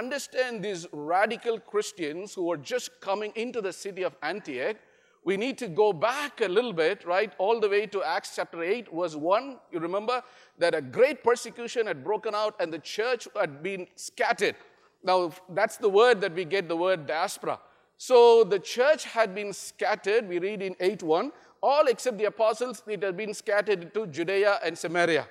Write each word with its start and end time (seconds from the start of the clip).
understand 0.00 0.64
these 0.64 0.86
radical 0.92 1.60
Christians 1.72 2.34
who 2.34 2.50
are 2.50 2.56
just 2.56 3.00
coming 3.00 3.32
into 3.34 3.60
the 3.60 3.72
city 3.72 4.02
of 4.02 4.16
Antioch, 4.22 4.76
we 5.24 5.36
need 5.36 5.58
to 5.58 5.68
go 5.68 5.92
back 5.92 6.40
a 6.40 6.48
little 6.48 6.72
bit, 6.72 7.04
right, 7.04 7.32
all 7.36 7.60
the 7.60 7.68
way 7.68 7.86
to 7.94 8.02
Acts 8.02 8.32
chapter 8.36 8.62
8, 8.62 8.88
verse 8.90 9.14
1. 9.14 9.58
You 9.70 9.78
remember 9.78 10.22
that 10.58 10.74
a 10.74 10.80
great 10.80 11.22
persecution 11.22 11.86
had 11.86 12.02
broken 12.02 12.34
out 12.34 12.54
and 12.60 12.72
the 12.72 12.78
church 12.78 13.28
had 13.38 13.62
been 13.62 13.86
scattered. 13.94 14.56
Now, 15.04 15.32
that's 15.50 15.76
the 15.76 15.90
word 15.90 16.22
that 16.22 16.34
we 16.34 16.46
get 16.46 16.68
the 16.68 16.76
word 16.76 17.06
diaspora. 17.06 17.60
So 17.98 18.44
the 18.44 18.58
church 18.58 19.04
had 19.04 19.34
been 19.34 19.52
scattered, 19.52 20.26
we 20.26 20.38
read 20.38 20.62
in 20.62 20.74
8 20.80 21.02
1, 21.02 21.32
all 21.62 21.86
except 21.88 22.16
the 22.16 22.28
apostles, 22.34 22.82
it 22.86 23.02
had 23.02 23.18
been 23.18 23.34
scattered 23.34 23.92
to 23.92 24.06
Judea 24.06 24.60
and 24.64 24.78
Samaria. 24.78 25.28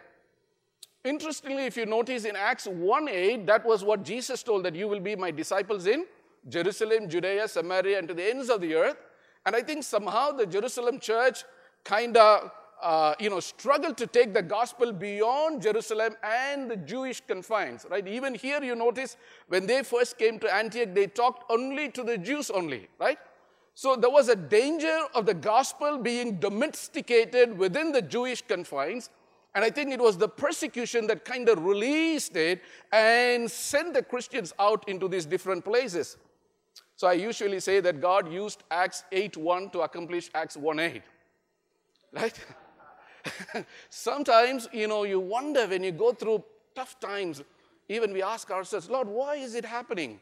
Interestingly, 1.05 1.65
if 1.65 1.77
you 1.77 1.85
notice 1.85 2.25
in 2.25 2.35
Acts 2.35 2.67
1 2.67 3.07
8, 3.07 3.47
that 3.47 3.65
was 3.65 3.83
what 3.83 4.03
Jesus 4.03 4.43
told 4.43 4.65
that 4.65 4.75
you 4.75 4.87
will 4.87 4.99
be 4.99 5.15
my 5.15 5.31
disciples 5.31 5.87
in 5.87 6.05
Jerusalem, 6.47 7.07
Judea, 7.07 7.47
Samaria, 7.47 7.99
and 7.99 8.07
to 8.07 8.13
the 8.13 8.29
ends 8.29 8.49
of 8.49 8.59
the 8.59 8.75
earth. 8.75 8.97
And 9.45 9.55
I 9.55 9.61
think 9.61 9.83
somehow 9.83 10.31
the 10.31 10.45
Jerusalem 10.45 10.99
church 10.99 11.45
kind 11.85 12.17
of, 12.17 12.51
uh, 12.81 13.15
you 13.17 13.29
know, 13.29 13.39
struggled 13.39 13.97
to 13.97 14.07
take 14.07 14.33
the 14.33 14.41
gospel 14.41 14.91
beyond 14.91 15.61
Jerusalem 15.61 16.15
and 16.21 16.69
the 16.69 16.75
Jewish 16.75 17.21
confines, 17.25 17.85
right? 17.89 18.05
Even 18.05 18.35
here 18.35 18.61
you 18.61 18.75
notice 18.75 19.15
when 19.47 19.65
they 19.65 19.83
first 19.83 20.17
came 20.17 20.37
to 20.39 20.53
Antioch, 20.53 20.93
they 20.93 21.07
talked 21.07 21.49
only 21.49 21.89
to 21.91 22.03
the 22.03 22.17
Jews 22.17 22.49
only, 22.49 22.89
right? 22.99 23.17
So 23.73 23.95
there 23.95 24.09
was 24.09 24.27
a 24.27 24.35
danger 24.35 24.99
of 25.15 25.25
the 25.25 25.33
gospel 25.33 25.97
being 25.97 26.39
domesticated 26.39 27.57
within 27.57 27.93
the 27.93 28.01
Jewish 28.01 28.41
confines. 28.41 29.09
And 29.55 29.65
I 29.65 29.69
think 29.69 29.91
it 29.91 29.99
was 29.99 30.17
the 30.17 30.29
persecution 30.29 31.07
that 31.07 31.25
kind 31.25 31.49
of 31.49 31.63
released 31.63 32.35
it 32.35 32.61
and 32.91 33.49
sent 33.49 33.93
the 33.93 34.03
Christians 34.03 34.53
out 34.59 34.87
into 34.87 35.07
these 35.07 35.25
different 35.25 35.65
places. 35.65 36.17
So 36.95 37.07
I 37.07 37.13
usually 37.13 37.59
say 37.59 37.79
that 37.79 38.01
God 38.01 38.31
used 38.31 38.63
Acts 38.69 39.03
8.1 39.11 39.71
to 39.71 39.81
accomplish 39.81 40.29
Acts 40.35 40.55
1.8. 40.57 41.01
Right? 42.11 43.65
Sometimes, 43.89 44.67
you 44.71 44.87
know, 44.87 45.03
you 45.03 45.19
wonder 45.19 45.65
when 45.67 45.83
you 45.83 45.91
go 45.91 46.13
through 46.13 46.43
tough 46.75 46.99
times, 46.99 47.41
even 47.87 48.13
we 48.13 48.21
ask 48.21 48.51
ourselves, 48.51 48.89
Lord, 48.89 49.07
why 49.07 49.35
is 49.35 49.55
it 49.55 49.65
happening? 49.65 50.19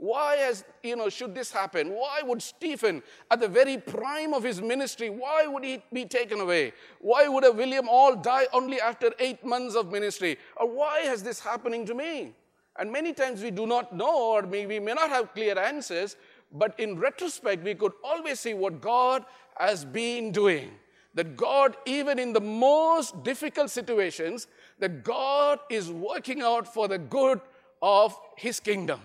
Why 0.00 0.36
has, 0.36 0.64
you 0.82 0.96
know, 0.96 1.10
should 1.10 1.34
this 1.34 1.52
happen? 1.52 1.90
Why 1.90 2.22
would 2.24 2.40
Stephen, 2.40 3.02
at 3.30 3.38
the 3.38 3.48
very 3.48 3.76
prime 3.76 4.32
of 4.32 4.42
his 4.42 4.62
ministry, 4.62 5.10
why 5.10 5.46
would 5.46 5.62
he 5.62 5.82
be 5.92 6.06
taken 6.06 6.40
away? 6.40 6.72
Why 7.00 7.28
would 7.28 7.44
a 7.44 7.52
William 7.52 7.86
Ault 7.86 8.22
die 8.22 8.46
only 8.54 8.80
after 8.80 9.12
eight 9.18 9.44
months 9.44 9.74
of 9.74 9.92
ministry? 9.92 10.38
Or 10.56 10.74
why 10.74 11.00
has 11.00 11.22
this 11.22 11.38
happening 11.38 11.84
to 11.84 11.92
me? 11.92 12.34
And 12.78 12.90
many 12.90 13.12
times 13.12 13.42
we 13.42 13.50
do 13.50 13.66
not 13.66 13.94
know, 13.94 14.36
or 14.36 14.42
we 14.42 14.64
may 14.64 14.94
not 14.94 15.10
have 15.10 15.34
clear 15.34 15.58
answers, 15.58 16.16
but 16.50 16.80
in 16.80 16.98
retrospect, 16.98 17.62
we 17.62 17.74
could 17.74 17.92
always 18.02 18.40
see 18.40 18.54
what 18.54 18.80
God 18.80 19.26
has 19.58 19.84
been 19.84 20.32
doing. 20.32 20.70
That 21.12 21.36
God, 21.36 21.76
even 21.84 22.18
in 22.18 22.32
the 22.32 22.40
most 22.40 23.22
difficult 23.22 23.68
situations, 23.68 24.46
that 24.78 25.04
God 25.04 25.58
is 25.68 25.90
working 25.90 26.40
out 26.40 26.72
for 26.72 26.88
the 26.88 26.96
good 26.96 27.42
of 27.82 28.18
His 28.38 28.60
kingdom. 28.60 29.02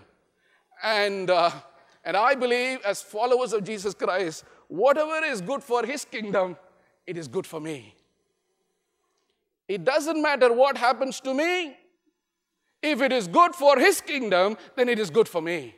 And, 0.83 1.29
uh, 1.29 1.51
and 2.03 2.15
I 2.17 2.35
believe, 2.35 2.79
as 2.85 3.01
followers 3.01 3.53
of 3.53 3.63
Jesus 3.63 3.93
Christ, 3.93 4.43
whatever 4.67 5.25
is 5.25 5.41
good 5.41 5.63
for 5.63 5.85
His 5.85 6.05
kingdom, 6.05 6.57
it 7.07 7.17
is 7.17 7.27
good 7.27 7.45
for 7.45 7.59
me. 7.59 7.95
It 9.67 9.83
doesn't 9.83 10.21
matter 10.21 10.53
what 10.53 10.77
happens 10.77 11.19
to 11.21 11.33
me, 11.33 11.75
if 12.81 13.01
it 13.01 13.11
is 13.11 13.27
good 13.27 13.55
for 13.55 13.79
his 13.79 13.99
kingdom, 13.99 14.57
then 14.75 14.89
it 14.89 14.99
is 14.99 15.09
good 15.09 15.27
for 15.27 15.41
me. 15.41 15.75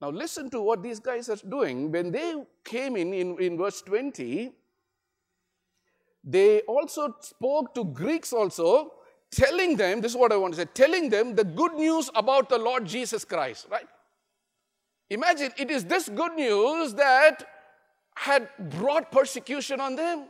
Now, 0.00 0.10
listen 0.10 0.48
to 0.50 0.62
what 0.62 0.82
these 0.82 1.00
guys 1.00 1.28
are 1.28 1.36
doing. 1.36 1.90
When 1.90 2.12
they 2.12 2.34
came 2.64 2.96
in, 2.96 3.12
in, 3.12 3.38
in 3.38 3.58
verse 3.58 3.82
20, 3.82 4.52
they 6.24 6.60
also 6.62 7.16
spoke 7.20 7.74
to 7.74 7.84
Greeks 7.84 8.32
also, 8.32 8.92
telling 9.30 9.76
them, 9.76 10.00
this 10.00 10.12
is 10.12 10.16
what 10.16 10.32
I 10.32 10.36
want 10.36 10.54
to 10.54 10.60
say, 10.60 10.66
telling 10.72 11.10
them 11.10 11.34
the 11.34 11.44
good 11.44 11.74
news 11.74 12.10
about 12.14 12.48
the 12.48 12.58
Lord 12.58 12.84
Jesus 12.86 13.24
Christ, 13.24 13.66
right? 13.70 13.86
Imagine 15.10 15.52
it 15.56 15.70
is 15.70 15.84
this 15.84 16.08
good 16.08 16.34
news 16.34 16.94
that 16.94 17.44
had 18.14 18.48
brought 18.70 19.10
persecution 19.10 19.80
on 19.80 19.96
them. 19.96 20.26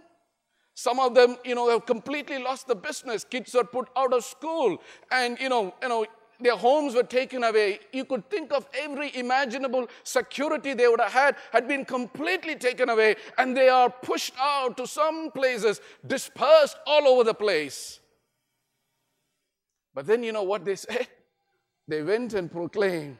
Some 0.74 1.00
of 1.00 1.14
them, 1.14 1.36
you 1.44 1.56
know, 1.56 1.68
have 1.70 1.86
completely 1.86 2.38
lost 2.38 2.68
the 2.68 2.74
business. 2.76 3.24
Kids 3.24 3.54
are 3.56 3.64
put 3.64 3.88
out 3.96 4.12
of 4.12 4.24
school, 4.24 4.80
and 5.10 5.36
you 5.40 5.48
know, 5.48 5.74
you 5.82 5.88
know, 5.88 6.06
their 6.40 6.56
homes 6.56 6.94
were 6.94 7.02
taken 7.02 7.42
away. 7.42 7.80
You 7.92 8.04
could 8.04 8.30
think 8.30 8.52
of 8.52 8.68
every 8.72 9.16
imaginable 9.16 9.88
security 10.04 10.74
they 10.74 10.86
would 10.86 11.00
have 11.00 11.12
had 11.12 11.36
had 11.50 11.66
been 11.66 11.84
completely 11.84 12.54
taken 12.54 12.88
away, 12.90 13.16
and 13.38 13.56
they 13.56 13.68
are 13.68 13.90
pushed 13.90 14.34
out 14.38 14.76
to 14.76 14.86
some 14.86 15.32
places, 15.32 15.80
dispersed 16.06 16.76
all 16.86 17.08
over 17.08 17.24
the 17.24 17.34
place. 17.34 17.98
But 19.98 20.06
then 20.06 20.22
you 20.22 20.30
know 20.30 20.44
what 20.44 20.64
they 20.64 20.76
said? 20.76 21.08
They 21.88 22.02
went 22.02 22.32
and 22.34 22.48
proclaimed 22.48 23.16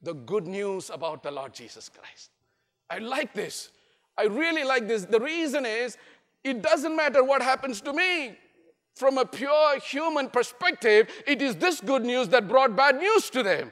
the 0.00 0.14
good 0.14 0.46
news 0.46 0.88
about 0.88 1.22
the 1.22 1.30
Lord 1.30 1.52
Jesus 1.52 1.90
Christ. 1.90 2.30
I 2.88 3.00
like 3.00 3.34
this. 3.34 3.68
I 4.16 4.22
really 4.22 4.64
like 4.64 4.88
this. 4.88 5.04
The 5.04 5.20
reason 5.20 5.66
is 5.66 5.98
it 6.42 6.62
doesn't 6.62 6.96
matter 6.96 7.22
what 7.22 7.42
happens 7.42 7.82
to 7.82 7.92
me. 7.92 8.38
From 8.94 9.18
a 9.18 9.26
pure 9.26 9.78
human 9.80 10.30
perspective, 10.30 11.10
it 11.26 11.42
is 11.42 11.56
this 11.56 11.82
good 11.82 12.06
news 12.06 12.28
that 12.28 12.48
brought 12.48 12.74
bad 12.74 12.96
news 12.96 13.28
to 13.28 13.42
them. 13.42 13.70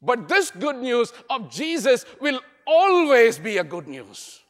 But 0.00 0.28
this 0.28 0.52
good 0.52 0.76
news 0.76 1.12
of 1.30 1.50
Jesus 1.50 2.06
will 2.20 2.40
always 2.64 3.40
be 3.40 3.58
a 3.58 3.64
good 3.64 3.88
news. 3.88 4.43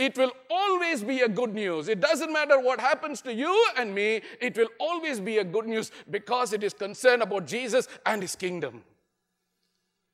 It 0.00 0.16
will 0.16 0.32
always 0.48 1.04
be 1.04 1.20
a 1.20 1.28
good 1.28 1.52
news. 1.52 1.88
It 1.88 2.00
doesn't 2.00 2.32
matter 2.32 2.58
what 2.58 2.80
happens 2.80 3.20
to 3.20 3.34
you 3.34 3.54
and 3.76 3.94
me, 3.94 4.22
it 4.40 4.56
will 4.56 4.70
always 4.78 5.20
be 5.20 5.36
a 5.36 5.44
good 5.44 5.66
news 5.66 5.92
because 6.10 6.54
it 6.54 6.64
is 6.64 6.72
concerned 6.72 7.20
about 7.20 7.46
Jesus 7.46 7.86
and 8.06 8.22
his 8.22 8.34
kingdom. 8.34 8.82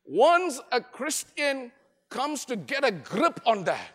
Once 0.05 0.61
a 0.73 0.81
Christian 0.81 1.71
comes 2.11 2.45
to 2.47 2.57
get 2.57 2.85
a 2.85 2.91
grip 2.91 3.41
on 3.47 3.63
that, 3.63 3.93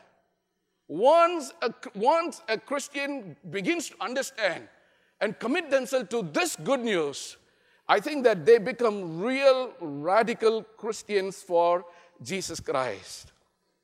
once 0.88 1.52
a, 1.62 1.74
once 1.94 2.42
a 2.48 2.58
Christian 2.58 3.36
begins 3.50 3.90
to 3.90 3.96
understand 4.00 4.70
and 5.20 5.38
commit 5.40 5.70
themselves 5.70 6.08
to 6.12 6.22
this 6.32 6.56
good 6.56 6.80
news, 6.80 7.36
I 7.90 8.00
think 8.00 8.24
that 8.24 8.46
they 8.46 8.60
become 8.60 9.20
real 9.20 9.74
radical 9.82 10.64
Christians 10.64 11.44
for 11.44 11.84
Jesus 12.24 12.62
Christ. 12.62 13.34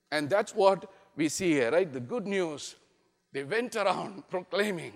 And 0.09 0.29
that's 0.29 0.55
what 0.55 0.89
we 1.17 1.27
see 1.27 1.51
here, 1.51 1.71
right? 1.71 1.91
The 1.91 1.99
good 1.99 2.27
news. 2.27 2.75
They 3.33 3.43
went 3.43 3.75
around 3.75 4.23
proclaiming. 4.29 4.93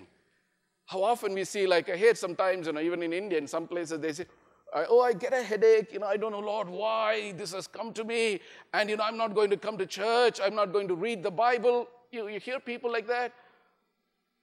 How 0.86 1.04
often 1.04 1.34
we 1.34 1.44
see, 1.44 1.68
like 1.68 1.90
I 1.90 1.98
hear 1.98 2.16
sometimes, 2.16 2.68
you 2.68 2.74
know, 2.74 2.80
even 2.80 3.02
in 3.04 3.12
India, 3.12 3.38
in 3.38 3.48
some 3.48 3.68
places, 3.68 4.00
they 4.00 4.14
say, 4.14 4.26
oh, 4.74 5.02
I 5.02 5.14
get 5.14 5.34
a 5.34 5.42
headache, 5.42 5.92
you 5.92 6.00
know, 6.00 6.08
I 6.08 6.18
don't 6.18 6.32
know, 6.32 6.40
Lord, 6.40 6.70
why 6.70 7.34
this 7.34 7.54
has 7.54 7.68
come 7.68 7.92
to 7.94 8.04
me. 8.04 8.40
And, 8.74 8.90
you 8.90 8.98
know, 8.98 9.04
I'm 9.04 9.18
not 9.18 9.34
going 9.34 9.50
to 9.50 9.58
come 9.58 9.78
to 9.78 9.86
church, 9.86 10.40
I'm 10.42 10.56
not 10.56 10.72
going 10.72 10.88
to 10.88 10.96
read 10.96 11.24
the 11.24 11.32
Bible. 11.32 11.88
You, 12.12 12.28
you 12.28 12.40
hear 12.40 12.60
people 12.60 12.92
like 12.92 13.08
that? 13.08 13.34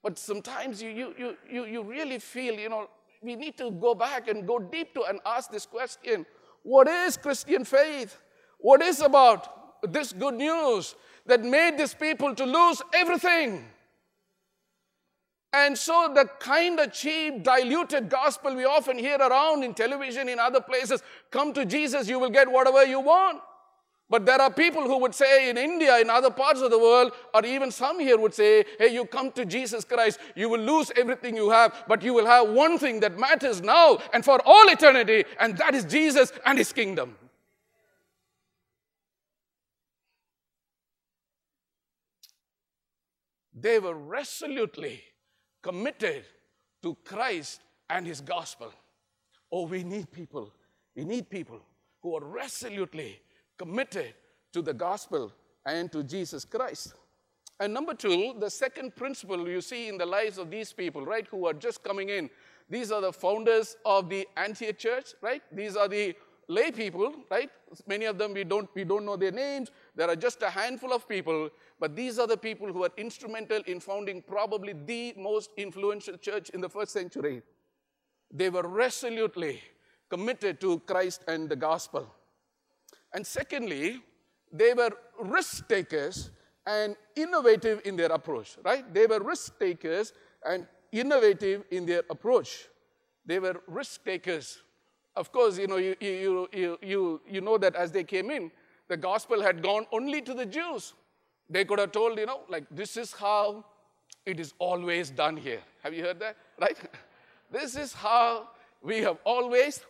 But 0.02 0.18
sometimes 0.18 0.82
you, 0.82 0.90
you, 0.90 1.14
you, 1.18 1.36
you, 1.50 1.64
you 1.66 1.82
really 1.82 2.18
feel, 2.18 2.54
you 2.54 2.68
know, 2.68 2.88
we 3.22 3.36
need 3.36 3.58
to 3.58 3.70
go 3.70 3.94
back 3.94 4.28
and 4.28 4.46
go 4.46 4.58
deep 4.58 4.94
to 4.94 5.04
and 5.04 5.20
ask 5.26 5.50
this 5.50 5.66
question 5.66 6.24
What 6.62 6.88
is 6.88 7.16
Christian 7.16 7.64
faith? 7.64 8.16
What 8.58 8.80
is 8.80 9.00
about 9.00 9.92
this 9.92 10.12
good 10.12 10.34
news 10.34 10.94
that 11.28 11.44
made 11.44 11.78
these 11.78 11.94
people 11.94 12.34
to 12.34 12.44
lose 12.44 12.82
everything? 12.92 13.64
And 15.52 15.78
so, 15.78 16.12
the 16.14 16.28
kind 16.40 16.78
of 16.78 16.92
cheap, 16.92 17.42
diluted 17.42 18.10
gospel 18.10 18.54
we 18.54 18.64
often 18.64 18.98
hear 18.98 19.16
around 19.16 19.62
in 19.62 19.72
television, 19.72 20.28
in 20.28 20.38
other 20.38 20.60
places 20.60 21.02
come 21.30 21.54
to 21.54 21.64
Jesus, 21.64 22.08
you 22.08 22.18
will 22.18 22.30
get 22.30 22.50
whatever 22.50 22.84
you 22.84 23.00
want. 23.00 23.40
But 24.10 24.24
there 24.24 24.40
are 24.40 24.50
people 24.50 24.84
who 24.84 24.98
would 24.98 25.14
say 25.14 25.50
in 25.50 25.58
India, 25.58 25.98
in 25.98 26.08
other 26.08 26.30
parts 26.30 26.60
of 26.62 26.70
the 26.70 26.78
world, 26.78 27.12
or 27.34 27.44
even 27.44 27.70
some 27.70 28.00
here 28.00 28.18
would 28.18 28.32
say, 28.32 28.64
hey, 28.78 28.92
you 28.92 29.04
come 29.04 29.30
to 29.32 29.44
Jesus 29.44 29.84
Christ, 29.84 30.18
you 30.34 30.48
will 30.48 30.60
lose 30.60 30.90
everything 30.96 31.36
you 31.36 31.50
have, 31.50 31.84
but 31.86 32.02
you 32.02 32.14
will 32.14 32.26
have 32.26 32.48
one 32.48 32.78
thing 32.78 33.00
that 33.00 33.18
matters 33.18 33.60
now 33.60 33.98
and 34.14 34.24
for 34.24 34.40
all 34.46 34.68
eternity, 34.68 35.24
and 35.40 35.58
that 35.58 35.74
is 35.74 35.84
Jesus 35.84 36.32
and 36.46 36.56
his 36.56 36.72
kingdom. 36.72 37.16
They 43.60 43.78
were 43.78 43.94
resolutely 43.94 45.02
committed 45.62 46.24
to 46.82 46.96
Christ 47.04 47.60
and 47.90 48.06
his 48.06 48.20
gospel. 48.20 48.72
Oh, 49.50 49.66
we 49.66 49.82
need 49.82 50.10
people. 50.12 50.52
We 50.94 51.04
need 51.04 51.30
people 51.30 51.60
who 52.02 52.16
are 52.16 52.24
resolutely 52.24 53.20
committed 53.56 54.14
to 54.52 54.62
the 54.62 54.74
gospel 54.74 55.32
and 55.64 55.90
to 55.92 56.02
Jesus 56.02 56.44
Christ. 56.44 56.94
And 57.60 57.74
number 57.74 57.94
two, 57.94 58.34
the 58.38 58.50
second 58.50 58.94
principle 58.94 59.48
you 59.48 59.60
see 59.60 59.88
in 59.88 59.98
the 59.98 60.06
lives 60.06 60.38
of 60.38 60.50
these 60.50 60.72
people, 60.72 61.04
right, 61.04 61.26
who 61.28 61.46
are 61.46 61.54
just 61.54 61.82
coming 61.82 62.08
in, 62.10 62.30
These 62.70 62.92
are 62.92 63.00
the 63.00 63.12
founders 63.12 63.76
of 63.84 64.10
the 64.10 64.28
Antioch 64.36 64.76
church, 64.76 65.14
right? 65.22 65.42
These 65.50 65.76
are 65.76 65.88
the 65.88 66.14
lay 66.48 66.70
people, 66.70 67.14
right? 67.30 67.50
Many 67.86 68.06
of 68.06 68.18
them 68.18 68.32
we 68.32 68.42
don't, 68.42 68.68
we 68.74 68.84
don't 68.84 69.04
know 69.04 69.16
their 69.16 69.30
names. 69.30 69.70
There 69.94 70.08
are 70.08 70.16
just 70.16 70.42
a 70.42 70.50
handful 70.50 70.92
of 70.92 71.08
people, 71.08 71.50
but 71.78 71.94
these 71.94 72.18
are 72.18 72.26
the 72.26 72.36
people 72.36 72.72
who 72.72 72.84
are 72.84 72.92
instrumental 72.96 73.62
in 73.66 73.80
founding 73.80 74.22
probably 74.22 74.72
the 74.72 75.14
most 75.16 75.50
influential 75.56 76.16
church 76.16 76.50
in 76.50 76.60
the 76.60 76.68
first 76.68 76.92
century. 76.92 77.42
They 78.32 78.50
were 78.50 78.66
resolutely 78.66 79.60
committed 80.08 80.60
to 80.62 80.80
Christ 80.80 81.22
and 81.28 81.48
the 81.48 81.56
gospel. 81.56 82.12
And 83.12 83.26
secondly, 83.26 84.00
they 84.50 84.72
were 84.74 84.90
risk 85.20 85.68
takers 85.68 86.30
and 86.66 86.96
innovative 87.16 87.82
in 87.84 87.96
their 87.96 88.12
approach, 88.12 88.56
right? 88.64 88.92
They 88.92 89.06
were 89.06 89.20
risk 89.20 89.58
takers 89.58 90.12
and 90.44 90.66
innovative 90.92 91.64
in 91.70 91.86
their 91.86 92.02
approach. 92.10 92.68
They 93.24 93.38
were 93.38 93.60
risk 93.66 94.04
takers. 94.04 94.58
Of 95.18 95.32
course, 95.32 95.58
you 95.58 95.66
know, 95.66 95.78
you, 95.78 95.96
you, 96.00 96.48
you, 96.80 97.20
you, 97.28 97.40
know 97.40 97.58
that 97.58 97.74
as 97.74 97.90
they 97.90 98.04
came 98.04 98.30
in, 98.30 98.52
the 98.86 98.96
gospel 98.96 99.42
had 99.42 99.60
gone 99.60 99.84
only 99.90 100.22
to 100.22 100.32
the 100.32 100.46
Jews. 100.46 100.94
They 101.50 101.64
could 101.64 101.80
have 101.80 101.90
told, 101.90 102.16
you 102.20 102.26
know, 102.26 102.42
like, 102.48 102.64
this 102.70 102.96
is 102.96 103.12
how 103.12 103.64
it 104.24 104.38
is 104.38 104.54
always 104.60 105.10
done 105.10 105.36
here. 105.36 105.60
Have 105.82 105.92
you 105.92 106.04
heard 106.04 106.20
that? 106.20 106.36
Right? 106.60 106.78
This 107.50 107.74
is 107.74 107.92
how 107.92 108.50
we 108.80 108.98
have 108.98 109.18
always 109.24 109.80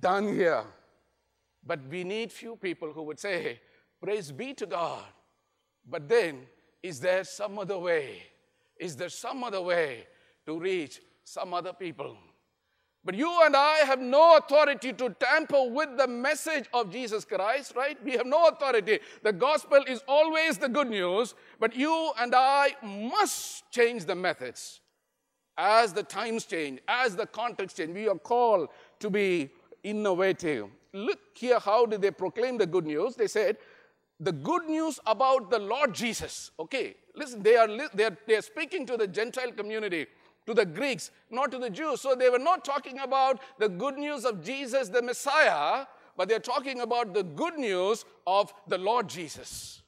done 0.00 0.34
here. 0.34 0.64
But 1.66 1.80
we 1.90 2.02
need 2.02 2.32
few 2.32 2.56
people 2.56 2.92
who 2.92 3.02
would 3.02 3.20
say, 3.20 3.60
praise 4.02 4.32
be 4.32 4.54
to 4.54 4.64
God. 4.64 5.04
But 5.86 6.08
then, 6.08 6.46
is 6.82 6.98
there 6.98 7.24
some 7.24 7.58
other 7.58 7.78
way? 7.78 8.22
Is 8.78 8.96
there 8.96 9.10
some 9.10 9.44
other 9.44 9.60
way 9.60 10.06
to 10.46 10.58
reach 10.58 11.02
some 11.24 11.52
other 11.52 11.74
people? 11.74 12.16
But 13.06 13.14
you 13.14 13.32
and 13.44 13.54
I 13.54 13.76
have 13.84 14.00
no 14.00 14.36
authority 14.36 14.92
to 14.94 15.10
tamper 15.10 15.70
with 15.70 15.96
the 15.96 16.08
message 16.08 16.64
of 16.74 16.90
Jesus 16.90 17.24
Christ, 17.24 17.74
right? 17.76 17.96
We 18.04 18.12
have 18.12 18.26
no 18.26 18.48
authority. 18.48 18.98
The 19.22 19.32
gospel 19.32 19.80
is 19.86 20.02
always 20.08 20.58
the 20.58 20.68
good 20.68 20.90
news, 20.90 21.36
but 21.60 21.76
you 21.76 22.10
and 22.18 22.34
I 22.34 22.74
must 22.82 23.70
change 23.70 24.06
the 24.06 24.16
methods. 24.16 24.80
As 25.56 25.92
the 25.92 26.02
times 26.02 26.46
change, 26.46 26.80
as 26.88 27.14
the 27.14 27.26
context 27.26 27.76
change, 27.76 27.94
we 27.94 28.08
are 28.08 28.18
called 28.18 28.70
to 28.98 29.08
be 29.08 29.50
innovative. 29.84 30.66
Look 30.92 31.20
here, 31.34 31.60
how 31.60 31.86
did 31.86 32.02
they 32.02 32.10
proclaim 32.10 32.58
the 32.58 32.66
good 32.66 32.86
news? 32.86 33.14
They 33.14 33.28
said, 33.28 33.56
the 34.18 34.32
good 34.32 34.66
news 34.66 34.98
about 35.06 35.48
the 35.52 35.60
Lord 35.60 35.94
Jesus. 35.94 36.50
Okay, 36.58 36.96
listen, 37.14 37.40
they 37.40 37.56
are, 37.56 37.68
they 37.94 38.04
are, 38.06 38.16
they 38.26 38.34
are 38.34 38.42
speaking 38.42 38.84
to 38.86 38.96
the 38.96 39.06
Gentile 39.06 39.52
community 39.52 40.06
to 40.46 40.54
the 40.54 40.64
Greeks, 40.64 41.10
not 41.30 41.50
to 41.50 41.58
the 41.58 41.70
Jews. 41.70 42.00
So 42.00 42.14
they 42.14 42.30
were 42.30 42.38
not 42.38 42.64
talking 42.64 43.00
about 43.00 43.40
the 43.58 43.68
good 43.68 43.98
news 43.98 44.24
of 44.24 44.44
Jesus 44.44 44.88
the 44.88 45.02
Messiah, 45.02 45.86
but 46.16 46.28
they're 46.28 46.38
talking 46.38 46.80
about 46.80 47.12
the 47.12 47.22
good 47.22 47.58
news 47.58 48.04
of 48.26 48.52
the 48.66 48.78
Lord 48.78 49.08
Jesus. 49.08 49.82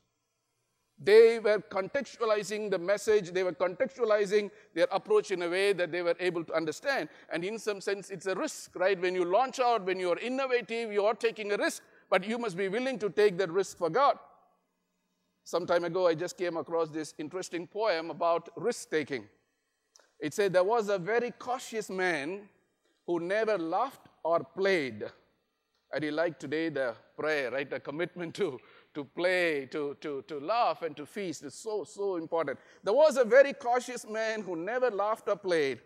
They 1.00 1.38
were 1.38 1.60
contextualizing 1.60 2.70
the 2.72 2.78
message, 2.78 3.31
they 3.31 3.44
were 3.44 3.52
contextualizing 3.52 4.50
their 4.75 4.88
approach 4.90 5.31
in 5.31 5.43
a 5.43 5.49
way 5.49 5.72
that 5.72 5.93
they 5.93 6.02
were 6.02 6.16
able 6.19 6.43
to 6.43 6.52
understand. 6.55 7.08
And 7.32 7.44
in 7.44 7.58
some 7.60 7.81
sense, 7.81 8.10
it's 8.10 8.26
a 8.26 8.34
risk, 8.34 8.75
right? 8.75 9.00
When 9.00 9.14
you 9.14 9.25
launch 9.25 9.60
out, 9.60 9.84
when 9.87 10.00
you're 10.00 10.19
innovative, 10.19 10.93
you 10.93 11.05
are 11.05 11.14
taking 11.14 11.52
a 11.52 11.56
risk, 11.56 11.84
but 12.10 12.26
you 12.26 12.37
must 12.37 12.56
be 12.56 12.69
willing 12.69 12.99
to 12.99 13.10
take 13.10 13.38
that 13.38 13.50
risk 13.52 13.78
for 13.78 13.90
God. 13.90 14.19
Some 15.44 15.66
time 15.66 15.84
ago, 15.84 16.08
I 16.08 16.14
just 16.14 16.37
came 16.37 16.56
across 16.56 16.90
this 16.90 17.14
interesting 17.16 17.69
poem 17.69 18.10
about 18.10 18.49
risk 18.56 18.90
taking. 18.90 19.28
It 20.19 20.35
said 20.35 20.53
there 20.53 20.65
was 20.65 20.88
a 20.88 20.99
very 20.99 21.31
cautious 21.31 21.88
man 21.88 22.49
who 23.06 23.20
never 23.20 23.56
laughed 23.56 24.09
or 24.23 24.41
played. 24.41 25.05
And 25.93 26.05
he 26.05 26.11
liked 26.11 26.41
today 26.41 26.69
the 26.69 26.94
prayer, 27.17 27.50
right? 27.50 27.69
The 27.69 27.81
commitment 27.81 28.35
to, 28.35 28.59
to 28.94 29.05
play, 29.05 29.67
to, 29.70 29.97
to, 30.00 30.23
to 30.29 30.41
laugh, 30.41 30.82
and 30.82 30.97
to 30.97 31.06
feast 31.06 31.44
is 31.44 31.55
so, 31.55 31.85
so 31.85 32.17
important. 32.17 32.59
There 32.85 32.93
was 32.93 33.17
a 33.17 33.25
very 33.25 33.53
cautious 33.53 34.06
man 34.06 34.43
who 34.43 34.56
never 34.56 34.91
laughed 34.91 35.29
or 35.29 35.37
played. 35.37 35.81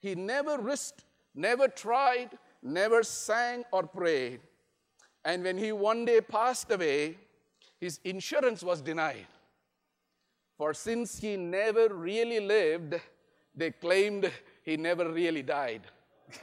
He 0.00 0.14
never 0.14 0.58
risked, 0.58 1.04
never 1.34 1.68
tried, 1.68 2.30
never 2.62 3.02
sang 3.02 3.64
or 3.72 3.84
prayed. 3.84 4.40
And 5.24 5.44
when 5.44 5.58
he 5.58 5.70
one 5.70 6.04
day 6.04 6.20
passed 6.20 6.70
away, 6.70 7.18
his 7.78 8.00
insurance 8.04 8.62
was 8.62 8.80
denied. 8.80 9.26
For 10.56 10.74
since 10.74 11.18
he 11.18 11.36
never 11.36 11.88
really 11.88 12.40
lived, 12.40 13.00
they 13.54 13.70
claimed 13.70 14.30
he 14.62 14.76
never 14.76 15.10
really 15.10 15.42
died. 15.42 15.82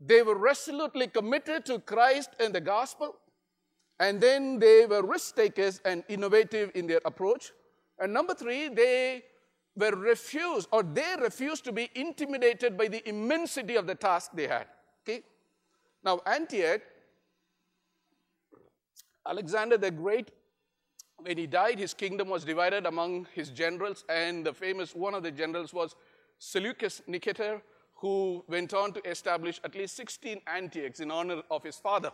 they 0.00 0.22
were 0.22 0.36
resolutely 0.36 1.06
committed 1.06 1.64
to 1.66 1.78
Christ 1.78 2.30
and 2.38 2.54
the 2.54 2.60
gospel, 2.60 3.16
and 3.98 4.20
then 4.20 4.58
they 4.58 4.86
were 4.86 5.02
risk 5.02 5.36
takers 5.36 5.80
and 5.84 6.04
innovative 6.08 6.70
in 6.74 6.86
their 6.86 7.00
approach. 7.04 7.52
And 7.98 8.12
number 8.12 8.34
three, 8.34 8.68
they 8.68 9.22
were 9.76 9.92
refused 9.92 10.68
or 10.72 10.82
they 10.82 11.16
refused 11.20 11.64
to 11.64 11.72
be 11.72 11.90
intimidated 11.94 12.76
by 12.76 12.88
the 12.88 13.06
immensity 13.08 13.76
of 13.76 13.86
the 13.86 13.94
task 13.94 14.30
they 14.34 14.46
had. 14.46 14.66
Okay? 15.02 15.22
Now, 16.02 16.20
Antioch 16.26 16.80
Alexander 19.30 19.78
the 19.78 19.92
Great, 19.92 20.32
when 21.18 21.38
he 21.38 21.46
died, 21.46 21.78
his 21.78 21.94
kingdom 21.94 22.28
was 22.28 22.44
divided 22.44 22.84
among 22.84 23.28
his 23.32 23.50
generals, 23.50 24.04
and 24.08 24.44
the 24.44 24.52
famous 24.52 24.92
one 24.92 25.14
of 25.14 25.22
the 25.22 25.30
generals 25.30 25.72
was 25.72 25.94
Seleucus 26.40 27.02
Nicator, 27.08 27.62
who 27.94 28.44
went 28.48 28.74
on 28.74 28.92
to 28.92 29.08
establish 29.08 29.60
at 29.62 29.76
least 29.76 29.94
16 29.94 30.40
Antiochs 30.48 30.98
in 30.98 31.12
honor 31.12 31.42
of 31.48 31.62
his 31.62 31.76
father. 31.76 32.10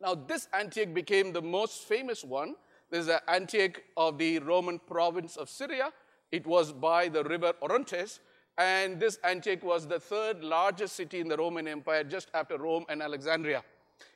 Now, 0.00 0.14
this 0.14 0.48
Antioch 0.54 0.94
became 0.94 1.30
the 1.30 1.42
most 1.42 1.82
famous 1.82 2.24
one. 2.24 2.54
This 2.90 3.00
is 3.00 3.08
an 3.08 3.20
Antioch 3.28 3.82
of 3.98 4.16
the 4.16 4.38
Roman 4.38 4.78
province 4.78 5.36
of 5.36 5.50
Syria. 5.50 5.92
It 6.30 6.46
was 6.46 6.72
by 6.72 7.08
the 7.08 7.22
river 7.22 7.52
Orontes, 7.60 8.20
and 8.56 8.98
this 8.98 9.18
Antioch 9.24 9.62
was 9.62 9.86
the 9.86 10.00
third 10.00 10.42
largest 10.42 10.96
city 10.96 11.20
in 11.20 11.28
the 11.28 11.36
Roman 11.36 11.68
Empire, 11.68 12.02
just 12.02 12.30
after 12.32 12.56
Rome 12.56 12.86
and 12.88 13.02
Alexandria. 13.02 13.62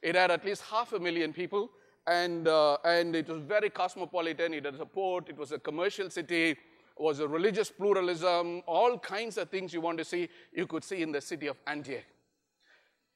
It 0.02 0.14
had 0.14 0.31
at 0.31 0.44
least 0.44 0.62
half 0.62 0.93
a 0.93 0.99
million 0.99 1.32
people, 1.32 1.70
and, 2.06 2.46
uh, 2.46 2.78
and 2.84 3.17
it 3.17 3.28
was 3.28 3.40
very 3.40 3.70
cosmopolitan. 3.70 4.55
It 4.55 4.64
had 4.64 4.75
a 4.81 4.87
port, 4.87 5.28
it 5.28 5.37
was 5.37 5.52
a 5.52 5.58
commercial 5.58 6.11
city, 6.11 6.56
was 6.96 7.20
a 7.20 7.28
religious 7.28 7.71
pluralism, 7.71 8.62
all 8.66 8.99
kinds 8.99 9.37
of 9.37 9.50
things 9.50 9.73
you 9.73 9.80
want 9.80 9.99
to 9.99 10.04
see, 10.04 10.28
you 10.52 10.66
could 10.66 10.85
see 10.85 11.02
in 11.02 11.12
the 11.12 11.21
city 11.21 11.47
of 11.47 11.56
Antioch. 11.66 12.04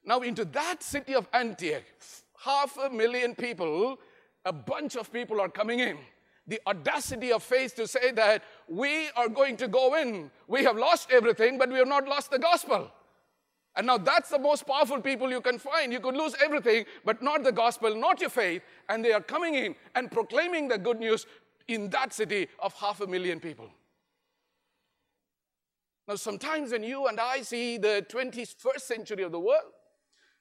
Now, 0.05 0.21
into 0.21 0.45
that 0.47 0.83
city 0.83 1.15
of 1.15 1.29
Antioch, 1.33 1.85
half 2.43 2.77
a 2.79 2.91
million 2.91 3.35
people, 3.35 3.99
a 4.45 4.53
bunch 4.53 4.97
of 4.97 5.13
people 5.13 5.41
are 5.41 5.49
coming 5.49 5.81
in. 5.81 5.99
The 6.47 6.61
audacity 6.67 7.33
of 7.33 7.43
faith 7.43 7.77
to 7.77 7.87
say 7.87 8.11
that 8.13 8.43
we 8.69 9.09
are 9.17 9.29
going 9.29 9.57
to 9.59 9.69
go 9.69 9.95
in. 9.95 10.31
We 10.49 10.65
have 10.65 10.77
lost 10.77 11.11
everything, 11.11 11.59
but 11.59 11.71
we 11.71 11.79
have 11.79 11.89
not 11.89 12.09
lost 12.09 12.31
the 12.31 12.39
gospel. 12.39 12.91
And 13.81 13.87
now 13.87 13.97
that's 13.97 14.29
the 14.29 14.39
most 14.39 14.67
powerful 14.67 15.01
people 15.01 15.31
you 15.31 15.41
can 15.41 15.59
find. 15.59 15.91
You 15.91 16.01
could 16.01 16.15
lose 16.15 16.35
everything, 16.45 16.85
but 17.03 17.23
not 17.23 17.43
the 17.43 17.51
gospel, 17.51 17.97
not 17.97 18.21
your 18.21 18.29
faith. 18.29 18.61
And 18.91 19.03
they 19.03 19.15
are 19.15 19.23
coming 19.23 19.55
in 19.55 19.75
and 19.95 20.11
proclaiming 20.13 20.69
the 20.69 20.77
good 20.77 21.01
news 21.01 21.25
in 21.67 21.89
that 21.89 22.13
city 22.13 22.49
of 22.59 22.75
half 22.75 23.01
a 23.01 23.07
million 23.07 23.41
people. 23.41 23.71
Now, 26.07 26.17
sometimes 26.17 26.73
when 26.73 26.83
you 26.83 27.07
and 27.07 27.19
I 27.19 27.41
see 27.41 27.79
the 27.79 28.05
21st 28.11 28.81
century 28.83 29.23
of 29.23 29.33
the 29.33 29.41
world, 29.41 29.73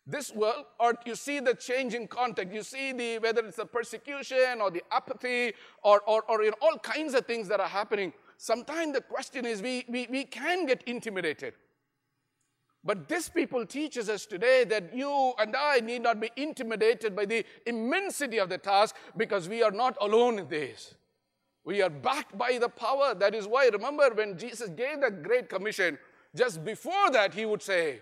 this 0.05 0.34
world, 0.36 0.65
or 0.77 0.96
you 1.05 1.15
see 1.15 1.39
the 1.39 1.53
change 1.53 1.93
in 1.93 2.10
context, 2.10 2.53
you 2.53 2.62
see 2.62 2.91
the 2.91 3.19
whether 3.19 3.46
it's 3.46 3.55
the 3.55 3.65
persecution 3.65 4.60
or 4.60 4.69
the 4.69 4.84
apathy 4.91 5.53
or, 5.81 6.01
or, 6.05 6.24
or 6.24 6.43
you 6.43 6.50
know, 6.50 6.58
all 6.62 6.77
kinds 6.79 7.13
of 7.13 7.25
things 7.25 7.48
that 7.48 7.62
are 7.62 7.69
happening. 7.69 8.12
Sometimes 8.36 8.91
the 8.96 9.01
question 9.01 9.46
is 9.46 9.62
we, 9.62 9.86
we, 9.88 10.08
we 10.12 10.25
can 10.25 10.65
get 10.65 10.84
intimidated. 10.84 11.53
But 12.83 13.09
this 13.09 13.27
people 13.27 13.65
teaches 13.65 14.07
us 14.09 14.25
today 14.25 14.63
that 14.65 14.95
you 14.95 15.33
and 15.38 15.55
I 15.55 15.79
need 15.79 16.03
not 16.03 16.19
be 16.19 16.31
intimidated 16.38 17.15
by 17.15 17.25
the 17.25 17.45
immensity 17.65 18.38
of 18.38 18.50
the 18.50 18.57
task 18.57 18.95
because 19.17 19.50
we 19.50 19.62
are 19.62 19.71
not 19.71 19.98
alone 20.00 20.39
in 20.39 20.48
this. 20.48 20.95
We 21.65 21.81
are 21.81 21.89
backed 21.89 22.38
by 22.38 22.57
the 22.57 22.69
power. 22.69 23.13
That 23.13 23.36
is 23.36 23.48
why, 23.48 23.67
remember, 23.67 24.09
when 24.13 24.38
Jesus 24.38 24.69
gave 24.69 25.01
the 25.01 25.12
Great 25.12 25.50
Commission, 25.50 26.00
just 26.33 26.63
before 26.63 27.12
that, 27.12 27.33
he 27.33 27.45
would 27.45 27.62
say, 27.62 28.01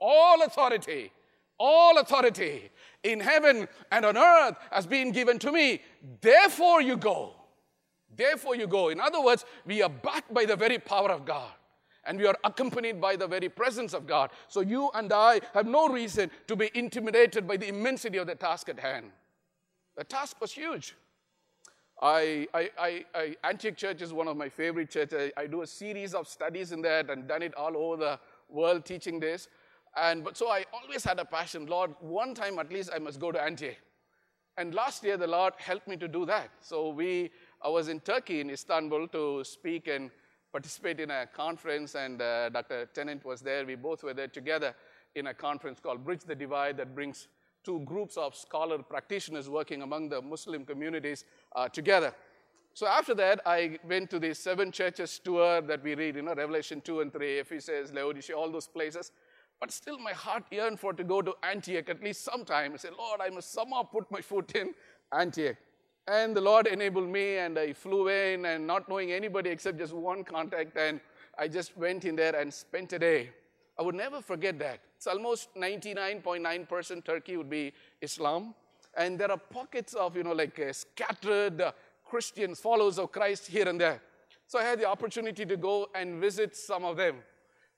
All 0.00 0.42
authority, 0.42 1.12
all 1.58 1.98
authority 1.98 2.70
in 3.04 3.20
heaven 3.20 3.68
and 3.92 4.04
on 4.06 4.16
earth 4.16 4.56
has 4.70 4.86
been 4.86 5.12
given 5.12 5.38
to 5.40 5.52
me. 5.52 5.82
Therefore, 6.22 6.80
you 6.80 6.96
go. 6.96 7.34
Therefore, 8.16 8.56
you 8.56 8.66
go. 8.66 8.88
In 8.88 9.00
other 9.00 9.22
words, 9.22 9.44
we 9.66 9.82
are 9.82 9.90
backed 9.90 10.32
by 10.32 10.46
the 10.46 10.56
very 10.56 10.78
power 10.78 11.10
of 11.10 11.26
God 11.26 11.52
and 12.04 12.18
we 12.18 12.26
are 12.26 12.36
accompanied 12.44 13.00
by 13.00 13.16
the 13.16 13.26
very 13.26 13.48
presence 13.48 13.92
of 13.92 14.06
God. 14.06 14.30
So 14.48 14.60
you 14.60 14.90
and 14.94 15.12
I 15.12 15.40
have 15.54 15.66
no 15.66 15.88
reason 15.88 16.30
to 16.48 16.56
be 16.56 16.70
intimidated 16.74 17.46
by 17.46 17.56
the 17.56 17.68
immensity 17.68 18.18
of 18.18 18.26
the 18.26 18.34
task 18.34 18.68
at 18.68 18.78
hand. 18.78 19.10
The 19.96 20.04
task 20.04 20.40
was 20.40 20.52
huge. 20.52 20.94
I, 22.02 22.48
I, 22.54 22.70
I, 22.78 23.04
I, 23.14 23.36
Antioch 23.44 23.76
Church 23.76 24.00
is 24.00 24.12
one 24.12 24.26
of 24.26 24.36
my 24.36 24.48
favorite 24.48 24.90
churches. 24.90 25.32
I, 25.36 25.42
I 25.42 25.46
do 25.46 25.62
a 25.62 25.66
series 25.66 26.14
of 26.14 26.26
studies 26.26 26.72
in 26.72 26.80
that 26.82 27.10
and 27.10 27.28
done 27.28 27.42
it 27.42 27.54
all 27.54 27.76
over 27.76 27.96
the 27.96 28.18
world 28.48 28.86
teaching 28.86 29.20
this. 29.20 29.48
And 29.96 30.24
but 30.24 30.36
so 30.36 30.48
I 30.50 30.64
always 30.72 31.04
had 31.04 31.18
a 31.18 31.24
passion, 31.24 31.66
Lord, 31.66 31.94
one 32.00 32.34
time 32.34 32.58
at 32.58 32.72
least 32.72 32.90
I 32.94 32.98
must 32.98 33.20
go 33.20 33.30
to 33.32 33.42
Antioch. 33.42 33.76
And 34.56 34.74
last 34.74 35.04
year 35.04 35.16
the 35.16 35.26
Lord 35.26 35.54
helped 35.58 35.88
me 35.88 35.96
to 35.98 36.08
do 36.08 36.24
that. 36.26 36.50
So 36.60 36.88
we, 36.88 37.30
I 37.62 37.68
was 37.68 37.88
in 37.88 38.00
Turkey 38.00 38.40
in 38.40 38.50
Istanbul 38.50 39.08
to 39.08 39.44
speak 39.44 39.88
and 39.88 40.10
participate 40.52 41.00
in 41.00 41.10
a 41.10 41.26
conference, 41.26 41.94
and 41.94 42.20
uh, 42.20 42.48
Dr. 42.48 42.88
Tennent 42.94 43.24
was 43.24 43.40
there. 43.40 43.64
We 43.64 43.76
both 43.76 44.02
were 44.02 44.14
there 44.14 44.28
together 44.28 44.74
in 45.14 45.28
a 45.28 45.34
conference 45.34 45.80
called 45.80 46.04
Bridge 46.04 46.22
the 46.24 46.34
Divide 46.34 46.76
that 46.78 46.94
brings 46.94 47.28
two 47.64 47.80
groups 47.80 48.16
of 48.16 48.34
scholar 48.34 48.78
practitioners 48.78 49.48
working 49.48 49.82
among 49.82 50.08
the 50.08 50.22
Muslim 50.22 50.64
communities 50.64 51.24
uh, 51.54 51.68
together. 51.68 52.14
So 52.72 52.86
after 52.86 53.14
that, 53.14 53.40
I 53.44 53.78
went 53.86 54.10
to 54.10 54.18
the 54.18 54.34
seven 54.34 54.70
churches 54.70 55.20
tour 55.22 55.60
that 55.60 55.82
we 55.82 55.94
read, 55.94 56.16
you 56.16 56.22
know, 56.22 56.34
Revelation 56.34 56.80
2 56.80 57.00
and 57.00 57.12
3, 57.12 57.40
Ephesus, 57.40 57.92
Laodicea, 57.92 58.36
all 58.36 58.50
those 58.50 58.68
places. 58.68 59.12
But 59.58 59.72
still 59.72 59.98
my 59.98 60.12
heart 60.12 60.44
yearned 60.50 60.80
for 60.80 60.92
to 60.94 61.04
go 61.04 61.20
to 61.20 61.34
Antioch 61.42 61.90
at 61.90 62.02
least 62.02 62.24
sometime. 62.24 62.72
I 62.72 62.76
said, 62.76 62.92
Lord, 62.96 63.20
I 63.20 63.28
must 63.28 63.52
somehow 63.52 63.82
put 63.82 64.10
my 64.10 64.20
foot 64.20 64.54
in 64.54 64.72
Antioch. 65.12 65.56
And 66.10 66.36
the 66.36 66.40
Lord 66.40 66.66
enabled 66.66 67.08
me 67.08 67.36
and 67.36 67.56
I 67.56 67.72
flew 67.72 68.08
in 68.08 68.44
and 68.44 68.66
not 68.66 68.88
knowing 68.88 69.12
anybody 69.12 69.48
except 69.50 69.78
just 69.78 69.92
one 69.92 70.24
contact 70.24 70.76
and 70.76 71.00
I 71.38 71.46
just 71.46 71.76
went 71.76 72.04
in 72.04 72.16
there 72.16 72.34
and 72.34 72.52
spent 72.52 72.92
a 72.94 72.98
day. 72.98 73.30
I 73.78 73.82
would 73.82 73.94
never 73.94 74.20
forget 74.20 74.58
that. 74.58 74.80
It's 74.96 75.06
almost 75.06 75.54
99.9% 75.54 77.04
Turkey 77.04 77.36
would 77.36 77.48
be 77.48 77.72
Islam. 78.02 78.56
And 78.96 79.20
there 79.20 79.30
are 79.30 79.36
pockets 79.36 79.94
of, 79.94 80.16
you 80.16 80.24
know, 80.24 80.32
like 80.32 80.58
uh, 80.58 80.72
scattered 80.72 81.60
uh, 81.60 81.70
Christians, 82.04 82.58
followers 82.58 82.98
of 82.98 83.12
Christ 83.12 83.46
here 83.46 83.68
and 83.68 83.80
there. 83.80 84.02
So 84.48 84.58
I 84.58 84.64
had 84.64 84.80
the 84.80 84.88
opportunity 84.88 85.46
to 85.46 85.56
go 85.56 85.90
and 85.94 86.20
visit 86.20 86.56
some 86.56 86.84
of 86.84 86.96
them. 86.96 87.18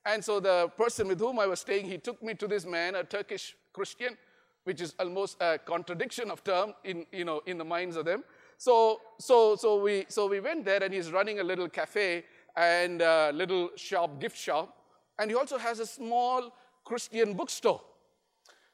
And 0.07 0.25
so 0.25 0.39
the 0.39 0.71
person 0.75 1.07
with 1.07 1.19
whom 1.19 1.37
I 1.37 1.45
was 1.45 1.59
staying, 1.59 1.85
he 1.85 1.99
took 1.99 2.23
me 2.23 2.33
to 2.33 2.47
this 2.47 2.65
man, 2.65 2.95
a 2.95 3.03
Turkish 3.03 3.55
Christian, 3.71 4.17
which 4.63 4.81
is 4.81 4.95
almost 4.99 5.37
a 5.41 5.57
contradiction 5.57 6.31
of 6.31 6.43
term 6.43 6.73
in, 6.83 7.05
you 7.11 7.25
know, 7.25 7.41
in 7.45 7.57
the 7.57 7.65
minds 7.65 7.95
of 7.95 8.05
them. 8.05 8.23
So, 8.57 9.01
so, 9.19 9.55
so, 9.55 9.81
we, 9.81 10.05
so 10.07 10.27
we 10.27 10.39
went 10.39 10.65
there 10.65 10.81
and 10.81 10.93
he's 10.93 11.11
running 11.11 11.39
a 11.39 11.43
little 11.43 11.67
cafe 11.67 12.23
and 12.55 13.01
a 13.01 13.31
little 13.33 13.71
shop, 13.75 14.19
gift 14.19 14.37
shop. 14.37 14.77
And 15.19 15.29
he 15.29 15.35
also 15.35 15.57
has 15.57 15.79
a 15.79 15.85
small 15.85 16.53
Christian 16.85 17.33
bookstore. 17.33 17.81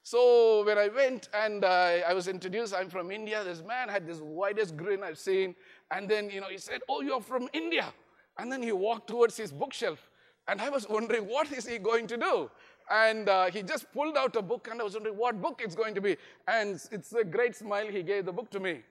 So 0.03 0.63
when 0.65 0.77
I 0.77 0.87
went 0.87 1.29
and 1.33 1.65
I 1.65 2.13
was 2.13 2.27
introduced, 2.27 2.73
I'm 2.73 2.89
from 2.89 3.11
India. 3.11 3.43
This 3.43 3.63
man 3.63 3.89
had 3.89 4.07
this 4.07 4.19
widest 4.19 4.77
grin 4.77 5.03
I've 5.03 5.17
seen. 5.17 5.55
And 5.91 6.09
then, 6.09 6.29
you 6.29 6.41
know, 6.41 6.47
he 6.47 6.57
said, 6.57 6.81
oh, 6.87 7.01
you're 7.01 7.21
from 7.21 7.49
India. 7.53 7.93
And 8.37 8.51
then 8.51 8.63
he 8.63 8.71
walked 8.71 9.07
towards 9.07 9.35
his 9.37 9.51
bookshelf. 9.51 10.09
And 10.47 10.61
I 10.61 10.69
was 10.69 10.87
wondering, 10.89 11.23
what 11.27 11.51
is 11.51 11.67
he 11.67 11.77
going 11.77 12.07
to 12.07 12.17
do? 12.17 12.49
And 12.89 13.29
uh, 13.29 13.51
he 13.51 13.61
just 13.61 13.91
pulled 13.93 14.17
out 14.17 14.35
a 14.35 14.41
book, 14.41 14.67
and 14.71 14.81
I 14.81 14.83
was 14.83 14.93
wondering 14.93 15.15
what 15.15 15.41
book 15.41 15.61
it's 15.63 15.75
going 15.75 15.93
to 15.95 16.01
be. 16.01 16.17
And 16.47 16.81
it's 16.91 17.13
a 17.13 17.23
great 17.23 17.55
smile, 17.55 17.87
he 17.87 18.03
gave 18.03 18.25
the 18.25 18.33
book 18.33 18.49
to 18.51 18.59
me. 18.59 18.81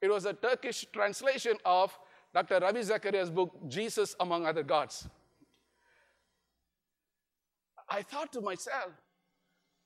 It 0.00 0.10
was 0.10 0.24
a 0.24 0.32
Turkish 0.32 0.86
translation 0.92 1.56
of 1.64 1.96
Dr. 2.34 2.58
Ravi 2.60 2.82
Zacharias' 2.82 3.30
book, 3.30 3.54
Jesus 3.68 4.16
Among 4.18 4.46
Other 4.46 4.62
Gods. 4.62 5.06
I 7.88 8.02
thought 8.02 8.32
to 8.32 8.40
myself, 8.40 8.92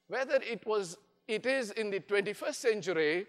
whether 0.06 0.36
it 0.36 0.64
was 0.64 0.96
it 1.26 1.44
is 1.44 1.72
in 1.72 1.90
the 1.90 1.98
21st 2.00 2.54
century 2.54 3.26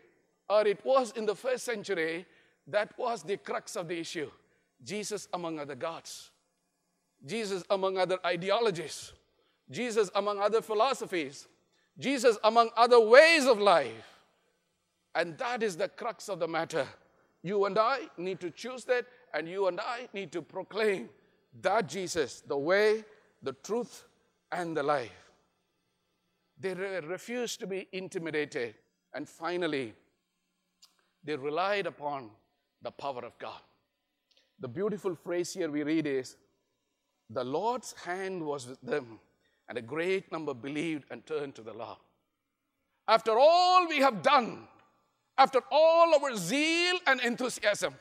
or 0.50 0.68
it 0.68 0.86
was 0.86 1.12
in 1.16 1.26
the 1.26 1.36
first 1.36 1.66
century, 1.66 2.26
that 2.68 2.98
was 2.98 3.24
the 3.24 3.38
crux 3.38 3.76
of 3.76 3.88
the 3.88 4.00
issue. 4.00 4.30
Jesus 4.84 5.28
among 5.34 5.60
other 5.60 5.76
gods. 5.76 6.30
Jesus 7.26 7.64
among 7.70 7.98
other 7.98 8.20
ideologies. 8.26 9.14
Jesus 9.70 10.10
among 10.16 10.40
other 10.40 10.62
philosophies. 10.62 11.48
Jesus 12.00 12.38
among 12.44 12.70
other 12.76 13.00
ways 13.00 13.46
of 13.46 13.60
life. 13.60 14.20
And 15.16 15.38
that 15.38 15.64
is 15.64 15.76
the 15.76 15.90
crux 15.90 16.30
of 16.30 16.40
the 16.40 16.48
matter. 16.48 16.88
You 17.44 17.66
and 17.66 17.78
I 17.78 18.02
need 18.18 18.40
to 18.42 18.52
choose 18.52 18.84
that, 18.86 19.06
and 19.34 19.48
you 19.48 19.68
and 19.68 19.80
I 19.80 20.08
need 20.14 20.32
to 20.34 20.42
proclaim 20.42 21.10
that 21.62 21.88
Jesus, 21.88 22.42
the 22.42 22.58
way, 22.58 23.04
the 23.42 23.54
truth, 23.54 24.06
and 24.52 24.76
the 24.76 24.84
life. 24.84 25.32
They 26.60 26.74
re- 26.74 27.00
refused 27.00 27.60
to 27.62 27.68
be 27.68 27.88
intimidated. 27.92 28.76
And 29.14 29.28
finally, 29.28 29.94
they 31.24 31.36
relied 31.36 31.88
upon 31.88 32.30
the 32.82 32.92
power 32.92 33.26
of 33.26 33.38
God. 33.40 33.62
The 34.60 34.68
beautiful 34.68 35.16
phrase 35.16 35.54
here 35.54 35.70
we 35.70 35.84
read 35.84 36.08
is 36.08 36.36
The 37.30 37.44
Lord's 37.44 37.94
hand 37.94 38.44
was 38.44 38.68
with 38.68 38.82
them, 38.82 39.20
and 39.70 39.78
a 39.78 39.82
great 39.82 40.32
number 40.32 40.54
believed 40.54 41.06
and 41.12 41.26
turned 41.26 41.56
to 41.56 41.62
the 41.62 41.74
Lord. 41.74 41.98
After 43.08 43.38
all 43.38 43.88
we 43.88 43.98
have 43.98 44.22
done, 44.22 44.68
after 45.38 45.62
all 45.72 46.16
our 46.16 46.36
zeal 46.36 46.96
and 47.06 47.20
enthusiasm, 47.22 47.96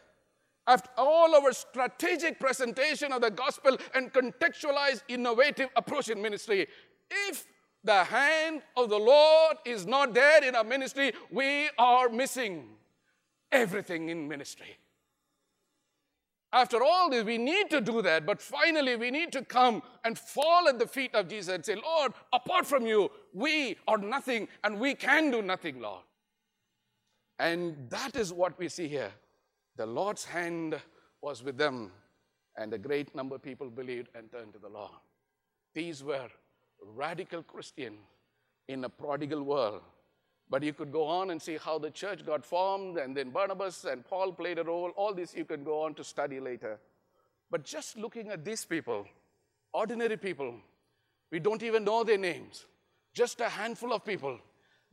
after 0.66 0.90
all 0.96 1.34
our 1.34 1.52
strategic 1.52 2.40
presentation 2.40 3.12
of 3.12 3.20
the 3.20 3.30
gospel 3.30 3.76
and 3.94 4.12
contextualized 4.12 5.02
innovative 5.08 5.68
approach 5.76 6.08
in 6.08 6.20
ministry, 6.20 6.66
if 7.10 7.46
the 7.84 8.02
hand 8.04 8.62
of 8.76 8.90
the 8.90 8.98
Lord 8.98 9.58
is 9.64 9.86
not 9.86 10.12
there 10.12 10.42
in 10.42 10.56
our 10.56 10.64
ministry, 10.64 11.12
we 11.30 11.68
are 11.78 12.08
missing 12.08 12.64
everything 13.52 14.08
in 14.08 14.26
ministry. 14.26 14.76
After 16.56 16.82
all 16.82 17.10
this, 17.10 17.22
we 17.22 17.36
need 17.36 17.68
to 17.68 17.82
do 17.82 18.00
that, 18.00 18.24
but 18.24 18.40
finally, 18.40 18.96
we 18.96 19.10
need 19.10 19.30
to 19.32 19.44
come 19.44 19.82
and 20.06 20.18
fall 20.18 20.68
at 20.68 20.78
the 20.78 20.86
feet 20.86 21.14
of 21.14 21.28
Jesus 21.28 21.54
and 21.54 21.62
say, 21.62 21.74
Lord, 21.74 22.14
apart 22.32 22.66
from 22.66 22.86
you, 22.86 23.10
we 23.34 23.76
are 23.86 23.98
nothing 23.98 24.48
and 24.64 24.80
we 24.80 24.94
can 24.94 25.30
do 25.30 25.42
nothing, 25.42 25.80
Lord. 25.80 26.00
And 27.38 27.90
that 27.90 28.16
is 28.16 28.32
what 28.32 28.58
we 28.58 28.70
see 28.70 28.88
here. 28.88 29.12
The 29.76 29.84
Lord's 29.84 30.24
hand 30.24 30.80
was 31.20 31.42
with 31.42 31.58
them, 31.58 31.92
and 32.56 32.72
a 32.72 32.78
great 32.78 33.14
number 33.14 33.34
of 33.34 33.42
people 33.42 33.68
believed 33.68 34.08
and 34.14 34.32
turned 34.32 34.54
to 34.54 34.58
the 34.58 34.70
Lord. 34.70 34.92
These 35.74 36.02
were 36.02 36.30
radical 36.82 37.42
Christians 37.42 38.00
in 38.66 38.84
a 38.84 38.88
prodigal 38.88 39.42
world. 39.42 39.82
But 40.48 40.62
you 40.62 40.72
could 40.72 40.92
go 40.92 41.04
on 41.04 41.30
and 41.30 41.42
see 41.42 41.56
how 41.56 41.78
the 41.78 41.90
church 41.90 42.24
got 42.24 42.44
formed, 42.44 42.98
and 42.98 43.16
then 43.16 43.30
Barnabas 43.30 43.84
and 43.84 44.04
Paul 44.04 44.32
played 44.32 44.58
a 44.58 44.64
role. 44.64 44.90
All 44.96 45.12
this 45.12 45.34
you 45.34 45.44
can 45.44 45.64
go 45.64 45.82
on 45.82 45.94
to 45.94 46.04
study 46.04 46.38
later. 46.38 46.78
But 47.50 47.64
just 47.64 47.96
looking 47.96 48.28
at 48.28 48.44
these 48.44 48.64
people, 48.64 49.06
ordinary 49.72 50.16
people, 50.16 50.54
we 51.32 51.40
don't 51.40 51.62
even 51.62 51.84
know 51.84 52.04
their 52.04 52.18
names, 52.18 52.66
just 53.12 53.40
a 53.40 53.48
handful 53.48 53.92
of 53.92 54.04
people, 54.04 54.38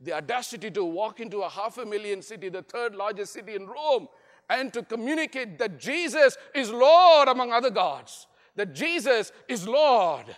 the 0.00 0.12
audacity 0.14 0.70
to 0.72 0.84
walk 0.84 1.20
into 1.20 1.42
a 1.42 1.48
half 1.48 1.78
a 1.78 1.86
million 1.86 2.20
city, 2.20 2.48
the 2.48 2.62
third 2.62 2.96
largest 2.96 3.32
city 3.32 3.54
in 3.54 3.66
Rome, 3.66 4.08
and 4.50 4.72
to 4.72 4.82
communicate 4.82 5.58
that 5.58 5.78
Jesus 5.78 6.36
is 6.54 6.70
Lord 6.70 7.28
among 7.28 7.52
other 7.52 7.70
gods, 7.70 8.26
that 8.56 8.74
Jesus 8.74 9.30
is 9.48 9.68
Lord, 9.68 10.36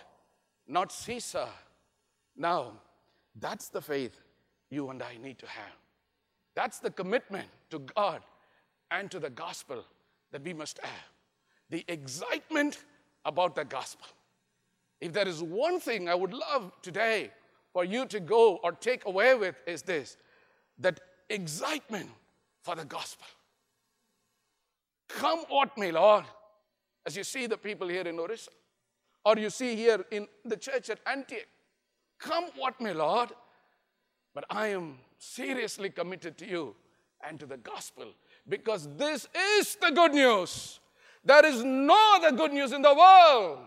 not 0.67 0.91
Caesar. 0.91 1.47
Now, 2.35 2.73
that's 3.35 3.69
the 3.69 3.81
faith 3.81 4.21
you 4.69 4.89
and 4.89 5.01
I 5.01 5.17
need 5.21 5.37
to 5.39 5.47
have. 5.47 5.75
That's 6.55 6.79
the 6.79 6.89
commitment 6.89 7.47
to 7.69 7.79
God 7.79 8.21
and 8.91 9.09
to 9.11 9.19
the 9.19 9.29
gospel 9.29 9.83
that 10.31 10.43
we 10.43 10.53
must 10.53 10.79
have. 10.79 11.11
The 11.69 11.85
excitement 11.87 12.79
about 13.25 13.55
the 13.55 13.65
gospel. 13.65 14.07
If 14.99 15.13
there 15.13 15.27
is 15.27 15.43
one 15.43 15.79
thing 15.79 16.09
I 16.09 16.15
would 16.15 16.33
love 16.33 16.71
today 16.81 17.31
for 17.73 17.83
you 17.83 18.05
to 18.07 18.19
go 18.19 18.55
or 18.63 18.71
take 18.71 19.05
away 19.05 19.35
with, 19.35 19.55
is 19.67 19.83
this 19.83 20.17
that 20.79 20.99
excitement 21.29 22.09
for 22.63 22.75
the 22.75 22.85
gospel. 22.85 23.27
Come 25.09 25.39
what 25.49 25.77
may, 25.77 25.91
Lord, 25.91 26.25
as 27.05 27.15
you 27.15 27.23
see 27.23 27.47
the 27.47 27.57
people 27.57 27.87
here 27.87 28.01
in 28.01 28.19
Orissa, 28.19 28.51
or 29.25 29.37
you 29.37 29.49
see 29.49 29.75
here 29.75 30.05
in 30.11 30.27
the 30.45 30.57
church 30.57 30.89
at 30.89 30.99
Antioch. 31.05 31.47
Come 32.19 32.45
what 32.57 32.79
may, 32.81 32.93
Lord, 32.93 33.29
but 34.37 34.45
I 34.51 34.67
am 34.67 34.99
seriously 35.17 35.89
committed 35.89 36.37
to 36.37 36.47
you 36.47 36.75
and 37.27 37.39
to 37.39 37.47
the 37.47 37.57
gospel 37.57 38.05
because 38.47 38.87
this 38.95 39.27
is 39.35 39.77
the 39.81 39.89
good 39.89 40.13
news. 40.13 40.79
There 41.25 41.43
is 41.43 41.63
no 41.63 41.97
other 42.17 42.37
good 42.37 42.53
news 42.53 42.71
in 42.71 42.83
the 42.83 42.93
world. 42.93 43.61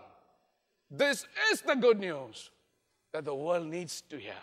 This 0.89 1.25
is 1.51 1.59
the 1.59 1.75
good 1.75 1.99
news 1.99 2.51
that 3.11 3.25
the 3.25 3.35
world 3.35 3.67
needs 3.67 3.99
to 4.11 4.17
hear. 4.17 4.41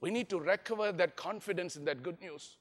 We 0.00 0.10
need 0.10 0.30
to 0.30 0.40
recover 0.40 0.90
that 0.90 1.16
confidence 1.16 1.76
in 1.76 1.84
that 1.84 2.02
good 2.02 2.18
news. 2.22 2.56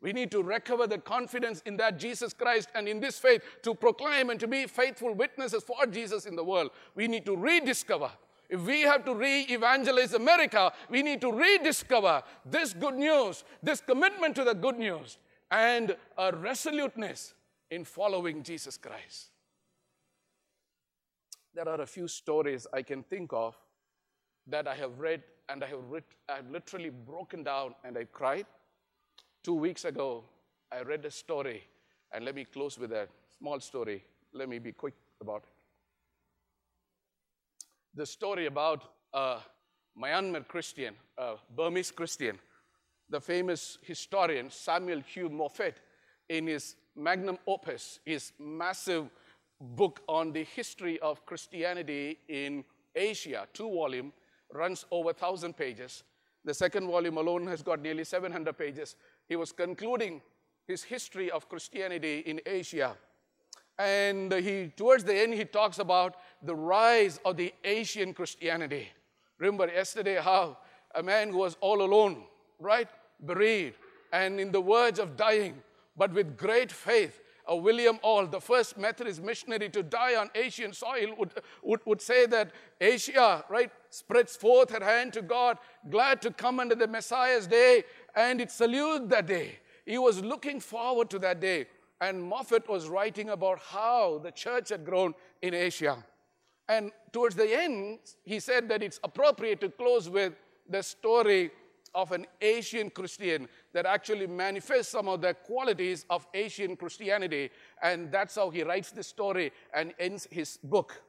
We 0.00 0.12
need 0.12 0.32
to 0.32 0.42
recover 0.42 0.88
the 0.88 0.98
confidence 0.98 1.62
in 1.64 1.76
that 1.76 1.96
Jesus 1.96 2.32
Christ 2.32 2.70
and 2.74 2.88
in 2.88 2.98
this 2.98 3.20
faith 3.20 3.40
to 3.62 3.72
proclaim 3.72 4.30
and 4.30 4.40
to 4.40 4.48
be 4.48 4.66
faithful 4.66 5.14
witnesses 5.14 5.62
for 5.62 5.86
Jesus 5.86 6.26
in 6.26 6.34
the 6.34 6.42
world. 6.42 6.72
We 6.96 7.06
need 7.06 7.24
to 7.26 7.36
rediscover. 7.36 8.10
If 8.48 8.60
we 8.60 8.82
have 8.82 9.04
to 9.04 9.14
re 9.14 9.42
evangelize 9.42 10.14
America, 10.14 10.72
we 10.88 11.02
need 11.02 11.20
to 11.22 11.32
rediscover 11.32 12.22
this 12.44 12.72
good 12.72 12.94
news, 12.94 13.44
this 13.62 13.80
commitment 13.80 14.36
to 14.36 14.44
the 14.44 14.54
good 14.54 14.78
news, 14.78 15.18
and 15.50 15.96
a 16.16 16.34
resoluteness 16.34 17.34
in 17.70 17.84
following 17.84 18.42
Jesus 18.42 18.76
Christ. 18.76 19.30
There 21.54 21.68
are 21.68 21.80
a 21.80 21.86
few 21.86 22.06
stories 22.06 22.66
I 22.72 22.82
can 22.82 23.02
think 23.02 23.32
of 23.32 23.56
that 24.46 24.68
I 24.68 24.74
have 24.74 24.98
read 24.98 25.22
and 25.48 25.64
I 25.64 25.66
have, 25.68 25.84
writ- 25.88 26.14
I 26.28 26.36
have 26.36 26.50
literally 26.50 26.90
broken 26.90 27.42
down 27.42 27.74
and 27.84 27.96
I 27.96 28.04
cried. 28.04 28.46
Two 29.42 29.54
weeks 29.54 29.84
ago, 29.84 30.24
I 30.72 30.82
read 30.82 31.04
a 31.04 31.10
story, 31.10 31.62
and 32.12 32.24
let 32.24 32.34
me 32.34 32.44
close 32.44 32.78
with 32.78 32.92
a 32.92 33.08
small 33.38 33.60
story. 33.60 34.04
Let 34.32 34.48
me 34.48 34.58
be 34.58 34.72
quick 34.72 34.94
about 35.20 35.44
it. 35.44 35.55
The 37.96 38.04
story 38.04 38.44
about 38.44 38.82
a 39.14 39.38
Myanmar 39.98 40.46
Christian, 40.46 40.94
a 41.16 41.36
Burmese 41.56 41.90
Christian, 41.90 42.38
the 43.08 43.18
famous 43.18 43.78
historian 43.80 44.50
Samuel 44.50 45.00
Hugh 45.00 45.30
Moffett, 45.30 45.76
in 46.28 46.46
his 46.46 46.76
magnum 46.94 47.38
opus, 47.46 48.00
his 48.04 48.34
massive 48.38 49.08
book 49.58 50.02
on 50.08 50.30
the 50.30 50.44
history 50.44 50.98
of 51.00 51.24
Christianity 51.24 52.18
in 52.28 52.66
Asia, 52.94 53.48
two 53.54 53.72
volume, 53.72 54.12
runs 54.52 54.84
over 54.90 55.06
1,000 55.06 55.56
pages. 55.56 56.02
The 56.44 56.52
second 56.52 56.88
volume 56.88 57.16
alone 57.16 57.46
has 57.46 57.62
got 57.62 57.80
nearly 57.80 58.04
700 58.04 58.58
pages. 58.58 58.96
He 59.26 59.36
was 59.36 59.52
concluding 59.52 60.20
his 60.68 60.82
history 60.82 61.30
of 61.30 61.48
Christianity 61.48 62.18
in 62.26 62.42
Asia. 62.44 62.94
And 63.78 64.32
he, 64.32 64.72
towards 64.76 65.04
the 65.04 65.14
end, 65.14 65.34
he 65.34 65.44
talks 65.44 65.78
about 65.78 66.16
the 66.42 66.54
rise 66.54 67.20
of 67.24 67.36
the 67.36 67.52
Asian 67.62 68.14
Christianity. 68.14 68.88
Remember 69.38 69.66
yesterday 69.66 70.16
how 70.16 70.56
a 70.94 71.02
man 71.02 71.30
who 71.30 71.38
was 71.38 71.56
all 71.60 71.82
alone, 71.82 72.24
right, 72.58 72.88
bereaved, 73.24 73.76
and 74.12 74.40
in 74.40 74.50
the 74.50 74.62
verge 74.62 74.98
of 74.98 75.16
dying, 75.16 75.62
but 75.96 76.12
with 76.12 76.38
great 76.38 76.72
faith, 76.72 77.20
uh, 77.50 77.54
William 77.54 77.98
Ault, 78.02 78.32
the 78.32 78.40
first 78.40 78.76
Methodist 78.76 79.22
missionary 79.22 79.68
to 79.68 79.82
die 79.82 80.16
on 80.16 80.30
Asian 80.34 80.72
soil, 80.72 81.14
would, 81.18 81.32
would, 81.62 81.80
would 81.84 82.00
say 82.00 82.26
that 82.26 82.52
Asia, 82.80 83.44
right, 83.48 83.70
spreads 83.90 84.36
forth 84.36 84.70
her 84.70 84.82
hand 84.82 85.12
to 85.12 85.22
God, 85.22 85.58
glad 85.90 86.20
to 86.22 86.30
come 86.30 86.58
under 86.60 86.74
the 86.74 86.88
Messiah's 86.88 87.46
day, 87.46 87.84
and 88.14 88.40
it 88.40 88.50
salutes 88.50 89.06
that 89.08 89.26
day. 89.26 89.58
He 89.84 89.98
was 89.98 90.20
looking 90.22 90.60
forward 90.60 91.10
to 91.10 91.18
that 91.20 91.40
day. 91.40 91.66
And 92.00 92.22
Moffett 92.22 92.68
was 92.68 92.88
writing 92.88 93.30
about 93.30 93.58
how 93.58 94.20
the 94.22 94.30
church 94.30 94.68
had 94.68 94.84
grown 94.84 95.14
in 95.42 95.54
Asia. 95.54 96.04
And 96.68 96.90
towards 97.12 97.36
the 97.36 97.56
end, 97.56 98.00
he 98.24 98.40
said 98.40 98.68
that 98.68 98.82
it's 98.82 99.00
appropriate 99.04 99.60
to 99.60 99.68
close 99.70 100.10
with 100.10 100.34
the 100.68 100.82
story 100.82 101.50
of 101.94 102.12
an 102.12 102.26
Asian 102.42 102.90
Christian 102.90 103.48
that 103.72 103.86
actually 103.86 104.26
manifests 104.26 104.92
some 104.92 105.08
of 105.08 105.22
the 105.22 105.32
qualities 105.32 106.04
of 106.10 106.26
Asian 106.34 106.76
Christianity. 106.76 107.50
And 107.82 108.12
that's 108.12 108.34
how 108.34 108.50
he 108.50 108.62
writes 108.62 108.90
this 108.90 109.06
story 109.06 109.52
and 109.72 109.94
ends 109.98 110.28
his 110.30 110.58
book. 110.62 111.02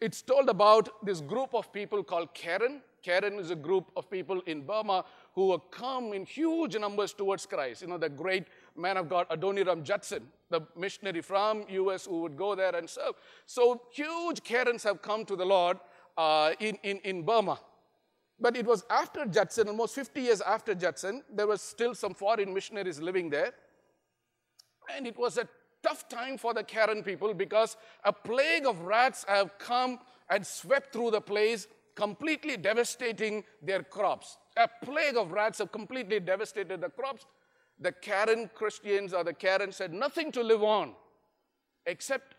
It's 0.00 0.20
told 0.20 0.48
about 0.48 1.06
this 1.06 1.20
group 1.20 1.54
of 1.54 1.72
people 1.72 2.02
called 2.02 2.34
Karen. 2.34 2.82
Karen 3.02 3.38
is 3.38 3.52
a 3.52 3.56
group 3.56 3.92
of 3.96 4.10
people 4.10 4.40
in 4.46 4.62
Burma 4.62 5.04
who 5.34 5.56
come 5.70 6.12
in 6.12 6.24
huge 6.24 6.76
numbers 6.76 7.12
towards 7.12 7.46
Christ. 7.46 7.82
You 7.82 7.88
know, 7.88 7.98
the 7.98 8.08
great 8.08 8.46
man 8.76 8.96
of 8.96 9.08
God, 9.08 9.26
Adoniram 9.30 9.82
Judson, 9.82 10.22
the 10.50 10.60
missionary 10.76 11.20
from 11.20 11.64
US 11.68 12.06
who 12.06 12.20
would 12.22 12.36
go 12.36 12.54
there 12.54 12.74
and 12.74 12.88
serve. 12.88 13.14
So 13.46 13.82
huge 13.92 14.42
Karens 14.42 14.82
have 14.84 15.02
come 15.02 15.24
to 15.26 15.36
the 15.36 15.44
Lord 15.44 15.78
uh, 16.16 16.52
in, 16.60 16.78
in, 16.82 16.98
in 16.98 17.22
Burma. 17.22 17.58
But 18.40 18.56
it 18.56 18.66
was 18.66 18.84
after 18.90 19.24
Judson, 19.24 19.68
almost 19.68 19.94
50 19.94 20.20
years 20.20 20.40
after 20.40 20.74
Judson, 20.74 21.22
there 21.32 21.46
was 21.46 21.62
still 21.62 21.94
some 21.94 22.12
foreign 22.14 22.52
missionaries 22.52 23.00
living 23.00 23.30
there. 23.30 23.52
And 24.96 25.06
it 25.06 25.16
was 25.16 25.38
a 25.38 25.48
tough 25.82 26.08
time 26.08 26.38
for 26.38 26.54
the 26.54 26.64
Karen 26.64 27.02
people 27.02 27.34
because 27.34 27.76
a 28.04 28.12
plague 28.12 28.66
of 28.66 28.80
rats 28.80 29.24
have 29.28 29.56
come 29.58 29.98
and 30.28 30.46
swept 30.46 30.92
through 30.92 31.12
the 31.12 31.20
place, 31.20 31.66
completely 31.94 32.56
devastating 32.56 33.44
their 33.60 33.82
crops. 33.82 34.38
A 34.56 34.68
plague 34.84 35.16
of 35.16 35.32
rats 35.32 35.58
have 35.58 35.72
completely 35.72 36.20
devastated 36.20 36.80
the 36.80 36.88
crops. 36.88 37.26
The 37.82 37.90
Karen 37.90 38.48
Christians 38.54 39.12
or 39.12 39.24
the 39.24 39.34
Karen 39.34 39.72
said 39.72 39.92
nothing 39.92 40.30
to 40.32 40.42
live 40.42 40.62
on 40.62 40.92
except 41.84 42.36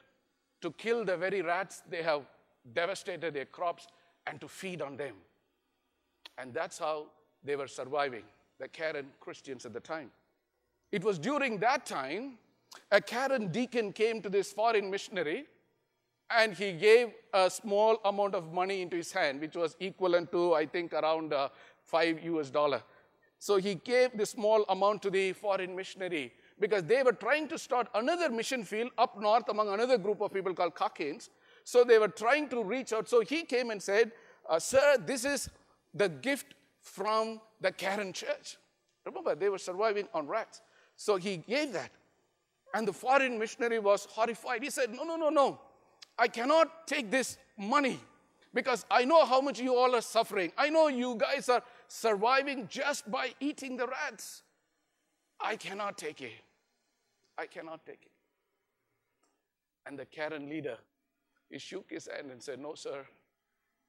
to 0.62 0.72
kill 0.72 1.04
the 1.04 1.18
very 1.18 1.42
rats 1.42 1.84
they 1.90 2.02
have 2.02 2.22
devastated 2.74 3.34
their 3.34 3.46
crops 3.46 3.88
and 4.26 4.40
to 4.40 4.48
feed 4.48 4.82
on 4.82 4.96
them. 4.96 5.16
And 6.38 6.54
that's 6.54 6.80
how 6.80 7.08
they 7.44 7.58
were 7.58 7.68
surviving, 7.68 8.24
the 8.58 8.70
Karen 8.70 9.08
Christians 9.20 9.66
at 9.66 9.74
the 9.74 9.82
time. 9.82 10.12
It 10.94 11.04
was 11.04 11.20
during 11.20 11.58
that 11.58 11.86
time 11.86 12.38
a 12.90 13.02
Karen 13.02 13.50
deacon 13.50 13.92
came 13.92 14.22
to 14.22 14.30
this 14.30 14.54
foreign 14.54 14.90
missionary 14.90 15.46
and 16.30 16.54
he 16.54 16.72
gave 16.72 17.10
a 17.34 17.50
small 17.50 18.00
amount 18.06 18.34
of 18.34 18.54
money 18.54 18.82
into 18.82 18.96
his 18.96 19.12
hand, 19.12 19.42
which 19.42 19.58
was 19.58 19.76
equivalent 19.82 20.32
to, 20.32 20.54
I 20.54 20.66
think, 20.66 20.94
around 20.94 21.34
uh, 21.34 21.50
five 21.84 22.24
US 22.24 22.50
dollar. 22.50 22.82
So 23.44 23.58
he 23.58 23.76
gave 23.76 24.18
the 24.18 24.26
small 24.26 24.64
amount 24.70 25.02
to 25.02 25.10
the 25.10 25.34
foreign 25.34 25.76
missionary 25.76 26.32
because 26.62 26.84
they 26.84 27.04
were 27.04 27.12
trying 27.12 27.50
to 27.50 27.58
start 27.58 27.90
another 27.94 28.30
mission 28.30 28.64
field 28.64 28.92
up 28.98 29.20
north 29.20 29.50
among 29.50 29.68
another 29.68 29.98
group 29.98 30.22
of 30.22 30.34
people 30.34 30.54
called 30.54 30.76
Kachins. 30.76 31.28
So 31.66 31.84
they 31.84 32.00
were 32.00 32.08
trying 32.08 32.48
to 32.52 32.64
reach 32.64 32.94
out. 32.94 33.10
So 33.10 33.20
he 33.20 33.44
came 33.44 33.70
and 33.70 33.84
said, 33.84 34.14
uh, 34.50 34.60
Sir, 34.60 34.96
this 34.98 35.26
is 35.26 35.50
the 35.94 36.08
gift 36.08 36.56
from 36.80 37.42
the 37.60 37.74
Karen 37.74 38.14
church. 38.14 38.56
Remember, 39.06 39.36
they 39.36 39.50
were 39.50 39.58
surviving 39.58 40.08
on 40.14 40.26
rats. 40.26 40.62
So 40.96 41.18
he 41.18 41.36
gave 41.36 41.74
that. 41.74 41.92
And 42.74 42.88
the 42.88 42.94
foreign 42.94 43.38
missionary 43.38 43.80
was 43.80 44.06
horrified. 44.06 44.64
He 44.64 44.70
said, 44.70 44.94
No, 44.96 45.04
no, 45.04 45.18
no, 45.18 45.30
no. 45.30 45.60
I 46.18 46.30
cannot 46.30 46.88
take 46.88 47.12
this 47.12 47.38
money 47.58 48.00
because 48.54 48.86
I 48.90 49.04
know 49.04 49.26
how 49.26 49.42
much 49.42 49.60
you 49.60 49.76
all 49.76 49.94
are 49.96 50.02
suffering. 50.02 50.54
I 50.58 50.70
know 50.70 50.88
you 50.88 51.16
guys 51.16 51.50
are 51.50 51.62
surviving 51.94 52.68
just 52.68 53.10
by 53.12 53.36
eating 53.40 53.78
the 53.78 53.86
rats. 53.86 54.42
I 55.40 55.56
cannot 55.56 55.96
take 55.96 56.22
it. 56.22 56.32
I 57.38 57.46
cannot 57.46 57.86
take 57.86 58.02
it. 58.02 58.12
And 59.86 60.00
the 60.00 60.06
Karen 60.06 60.50
leader, 60.50 60.78
he 61.52 61.60
shook 61.60 61.92
his 61.92 62.08
hand 62.08 62.32
and 62.32 62.42
said, 62.42 62.60
No, 62.60 62.74
sir, 62.74 63.06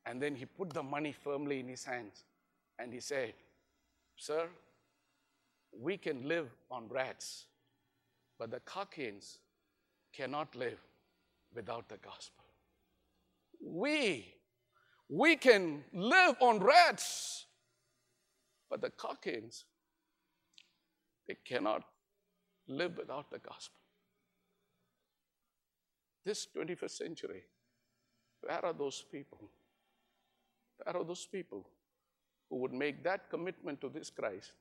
and 0.05 0.21
then 0.21 0.35
he 0.35 0.45
put 0.45 0.71
the 0.75 0.83
money 0.83 1.13
firmly 1.13 1.61
in 1.61 1.69
his 1.69 1.85
hands 1.85 2.25
and 2.79 2.93
he 2.93 3.01
said, 3.01 3.33
Sir, 4.17 4.49
we 5.73 5.97
can 5.97 6.29
live 6.29 6.51
on 6.71 6.89
rats, 6.89 7.47
but 8.39 8.51
the 8.51 8.61
Kachins 8.61 9.39
cannot 10.13 10.55
live 10.55 10.79
without 11.55 11.89
the 11.89 11.97
gospel. 11.97 12.45
We, 13.63 14.35
we 15.09 15.37
can 15.37 15.85
live 15.95 16.37
on 16.41 16.59
rats, 16.61 17.47
but 18.75 18.81
the 18.81 18.91
Kachins, 18.91 19.63
they 21.29 21.37
cannot 21.45 21.85
live 22.67 22.97
without 22.97 23.31
the 23.31 23.39
gospel. 23.39 23.79
This 26.25 26.49
21st 26.57 26.91
century, 26.91 27.45
where 28.41 28.65
are 28.65 28.73
those 28.73 29.05
people? 29.13 29.49
Where 30.79 30.97
are 30.97 31.05
those 31.05 31.25
people 31.25 31.65
who 32.51 32.57
would 32.57 32.73
make 32.73 33.05
that 33.05 33.31
commitment 33.31 33.81
to 33.81 33.89
this 33.89 34.11
Christ 34.11 34.55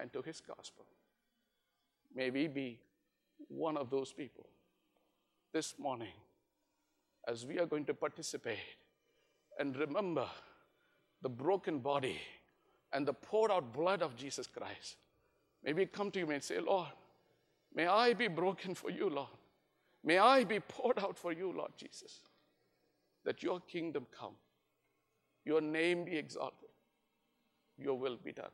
and 0.00 0.10
to 0.14 0.22
his 0.22 0.40
gospel. 0.40 0.86
May 2.14 2.30
we 2.30 2.48
be 2.48 2.78
one 3.48 3.76
of 3.76 3.90
those 3.90 4.14
people 4.14 4.46
this 5.52 5.74
morning 5.78 6.14
as 7.28 7.44
we 7.44 7.58
are 7.58 7.66
going 7.66 7.84
to 7.84 7.92
participate 7.92 8.78
and 9.58 9.76
remember 9.76 10.26
the 11.20 11.28
broken 11.28 11.80
body 11.80 12.18
and 12.96 13.06
the 13.06 13.12
poured 13.12 13.52
out 13.52 13.72
blood 13.72 14.02
of 14.02 14.16
Jesus 14.16 14.48
Christ. 14.48 14.96
May 15.62 15.72
we 15.72 15.86
come 15.86 16.10
to 16.10 16.18
you 16.18 16.30
and 16.30 16.42
say, 16.42 16.58
Lord, 16.58 16.88
may 17.74 17.86
I 17.86 18.14
be 18.14 18.26
broken 18.26 18.74
for 18.74 18.90
you, 18.90 19.08
Lord. 19.08 19.28
May 20.02 20.18
I 20.18 20.44
be 20.44 20.60
poured 20.60 20.98
out 20.98 21.16
for 21.16 21.32
you, 21.32 21.52
Lord 21.56 21.72
Jesus, 21.76 22.20
that 23.24 23.42
your 23.42 23.60
kingdom 23.60 24.06
come 24.18 24.34
your 25.46 25.60
name 25.60 26.04
be 26.04 26.16
exalted. 26.16 26.68
Your 27.78 27.94
will 27.94 28.16
be 28.16 28.32
done. 28.32 28.50